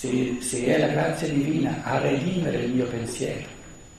se, 0.00 0.38
se 0.40 0.64
è 0.64 0.78
la 0.78 0.86
grazia 0.86 1.28
divina 1.28 1.82
a 1.84 1.98
redimere 1.98 2.62
il 2.62 2.72
mio 2.72 2.86
pensiero, 2.86 3.46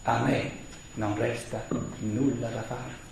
a 0.01 0.23
me 0.23 0.60
non 0.95 1.17
resta 1.17 1.65
nulla 1.99 2.49
da 2.49 2.61
fare. 2.63 3.09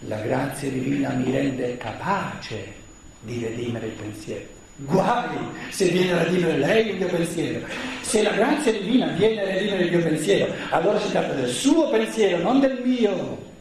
La 0.00 0.20
grazia 0.20 0.70
divina 0.70 1.10
mi 1.10 1.30
rende 1.30 1.76
capace 1.78 2.74
di 3.20 3.42
redimere 3.42 3.86
il 3.86 3.92
pensiero. 3.92 4.44
Guai 4.76 5.38
se 5.70 5.88
viene 5.88 6.12
a 6.12 6.24
redimere 6.24 6.58
lei 6.58 6.88
il 6.90 6.96
mio 6.96 7.06
pensiero. 7.06 7.66
Se 8.02 8.22
la 8.22 8.32
grazia 8.32 8.72
divina 8.72 9.06
viene 9.12 9.40
a 9.40 9.44
redimere 9.44 9.84
il 9.84 9.90
mio 9.90 10.02
pensiero, 10.02 10.52
allora 10.70 10.98
si 11.00 11.10
tratta 11.10 11.32
del 11.32 11.48
suo 11.48 11.88
pensiero, 11.90 12.42
non 12.42 12.60
del 12.60 12.80
mio. 12.84 13.52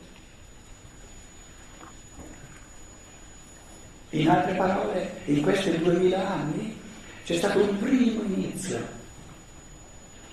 In 4.10 4.30
altre 4.30 4.54
parole, 4.54 5.22
in 5.26 5.42
questi 5.42 5.78
duemila 5.78 6.34
anni 6.34 6.80
c'è 7.24 7.38
stato 7.38 7.60
un 7.60 7.80
primo 7.80 8.22
inizio, 8.24 8.86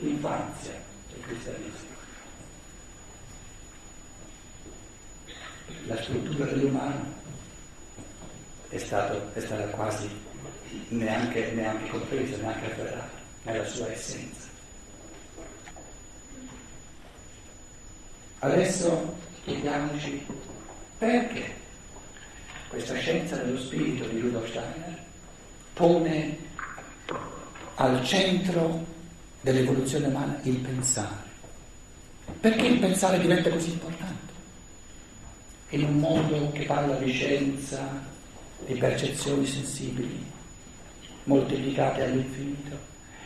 l'infanzia 0.00 0.72
del 1.12 1.22
cristianesimo. 1.22 1.98
La 5.86 6.02
struttura 6.02 6.44
dell'umano 6.46 7.14
è, 8.68 8.78
stato, 8.78 9.32
è 9.34 9.40
stata 9.40 9.64
quasi 9.68 10.08
neanche, 10.88 11.52
neanche 11.52 11.88
compresa, 11.88 12.36
neanche 12.38 12.66
afferrata 12.66 13.18
nella 13.42 13.64
sua 13.64 13.90
essenza. 13.90 14.48
Adesso 18.40 19.16
chiediamoci 19.44 20.26
perché 20.98 21.54
questa 22.68 22.94
scienza 22.96 23.36
dello 23.36 23.58
spirito 23.58 24.06
di 24.06 24.20
Rudolf 24.20 24.48
Steiner 24.48 25.04
pone 25.74 26.38
al 27.74 28.04
centro 28.04 28.98
dell'evoluzione 29.40 30.07
umana 30.07 30.38
il 30.42 30.57
pensare. 30.57 31.29
Perché 32.40 32.66
il 32.66 32.79
pensare 32.79 33.18
diventa 33.18 33.50
così 33.50 33.72
importante? 33.72 34.33
In 35.70 35.85
un 35.85 35.98
mondo 35.98 36.50
che 36.53 36.64
parla 36.64 36.96
di 36.96 37.11
scienza, 37.11 37.79
di 38.66 38.74
percezioni 38.74 39.46
sensibili, 39.46 40.24
moltiplicate 41.24 42.03
all'infinito, 42.03 42.76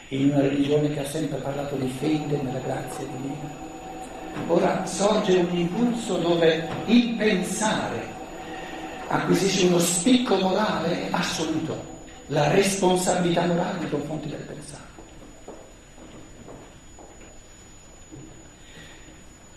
in 0.09 0.31
una 0.31 0.43
religione 0.43 0.91
che 0.93 1.01
ha 1.01 1.09
sempre 1.09 1.39
parlato 1.39 1.77
di 1.77 1.89
fede 1.99 2.41
nella 2.41 2.59
grazia 2.59 3.05
divina. 3.07 3.73
Ora 4.49 4.85
sorge 4.85 5.37
un 5.37 5.57
impulso 5.57 6.19
dove 6.19 6.69
il 6.87 7.15
pensare 7.15 8.13
acquisisce 9.09 9.67
uno 9.67 9.79
spicco 9.79 10.37
morale 10.37 11.09
assoluto, 11.11 11.93
la 12.29 12.51
responsabilità 12.51 13.47
morale 13.47 13.81
nei 13.81 13.91
confronti 13.91 14.29
del 14.29 14.41
pensato. 14.41 14.94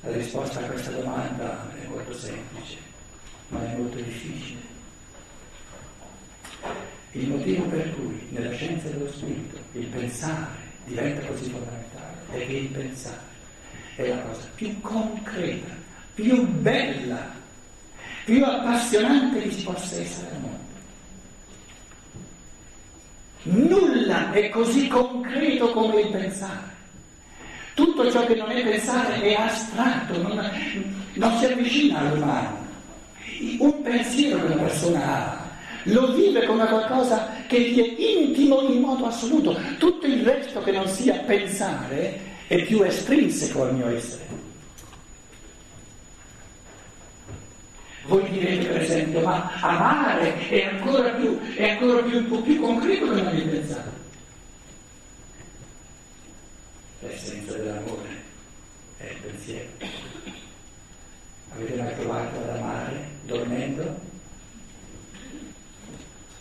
La 0.08 0.14
risposta 0.14 0.62
a 0.62 0.64
questa 0.64 0.92
domanda 0.92 1.70
è 1.84 1.86
molto 1.86 2.14
semplice, 2.14 2.78
ma 3.50 3.60
è 3.70 3.76
molto 3.76 3.98
difficile. 3.98 4.62
Il 7.12 7.28
motivo 7.28 7.66
per 7.66 7.94
cui 7.94 8.26
nella 8.30 8.54
scienza 8.54 8.88
dello 8.88 9.12
spirito 9.12 9.58
il 9.74 9.86
pensare 9.88 10.48
diventa 10.86 11.28
così 11.28 11.50
fondamentale 11.50 12.16
è 12.32 12.48
che 12.48 12.54
il 12.54 12.68
pensare 12.68 13.20
è 13.96 14.08
la 14.08 14.22
cosa 14.22 14.48
più 14.56 14.80
concreta, 14.80 15.76
più 16.14 16.48
bella 16.48 17.36
più 18.24 18.46
appassionante 18.46 19.42
che 19.42 19.52
ci 19.52 19.64
possa 19.64 20.00
essere 20.00 20.30
al 20.32 20.40
mondo. 20.40 20.66
Nulla 23.44 24.32
è 24.32 24.50
così 24.50 24.88
concreto 24.88 25.72
come 25.72 26.00
il 26.00 26.12
pensare. 26.12 26.77
Tutto 27.78 28.10
ciò 28.10 28.26
che 28.26 28.34
non 28.34 28.50
è 28.50 28.64
pensare 28.64 29.22
è 29.22 29.34
astratto, 29.36 30.20
non, 30.20 30.52
non 31.14 31.38
si 31.38 31.46
avvicina 31.46 32.00
all'umano. 32.00 32.66
Un 33.60 33.82
pensiero 33.84 34.40
che 34.40 34.46
una 34.52 34.64
persona 34.64 35.06
ha, 35.06 35.48
lo 35.84 36.12
vive 36.14 36.44
come 36.48 36.66
qualcosa 36.66 37.34
che 37.46 37.62
gli 37.62 37.80
è 37.80 38.02
intimo 38.02 38.62
in 38.62 38.82
modo 38.82 39.06
assoluto. 39.06 39.56
Tutto 39.78 40.08
il 40.08 40.26
resto 40.26 40.60
che 40.62 40.72
non 40.72 40.88
sia 40.88 41.20
pensare 41.20 42.20
è 42.48 42.64
più 42.64 42.82
estrinseco 42.82 43.66
al 43.66 43.76
mio 43.76 43.90
essere. 43.90 44.26
Voi 48.08 48.28
direte 48.32 48.70
per 48.70 48.82
esempio, 48.82 49.20
ma 49.20 49.52
amare 49.62 50.50
è 50.50 50.64
ancora 50.64 51.10
più, 51.10 51.40
è 51.54 51.70
ancora 51.70 52.02
più, 52.02 52.42
più, 52.42 52.60
concreto 52.60 53.14
che 53.14 53.22
non 53.22 53.36
è 53.36 53.44
l'essenza 57.00 57.58
dell'amore, 57.58 58.10
è 58.98 59.06
il 59.06 59.18
pensiero. 59.22 59.70
Avete 61.54 61.76
mai 61.76 61.94
provato 61.94 62.38
ad 62.38 62.50
amare 62.50 63.10
dormendo? 63.24 64.00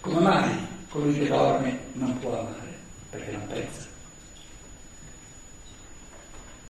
Come 0.01 0.21
mai 0.21 0.66
colui 0.88 1.19
che 1.19 1.29
dorme 1.29 1.79
non 1.95 2.19
può 2.19 2.38
amare 2.38 2.75
perché 3.11 3.31
non 3.33 3.47
pensa? 3.47 3.86